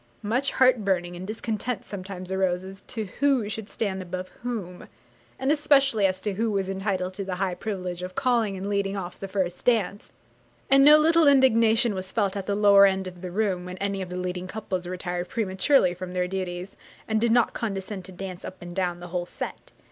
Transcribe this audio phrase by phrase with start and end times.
[0.23, 4.87] Much heart burning and discontent sometimes arose as to who should stand above whom,
[5.37, 8.97] and especially as to who was entitled to the high privilege of calling and leading
[8.97, 10.11] off the first dance:
[10.71, 14.01] and no little indignation was felt at the lower end of the room when any
[14.01, 16.75] of the leading couples retired prematurely from their duties,
[17.07, 19.71] and did not condescend to dance up and down the whole set.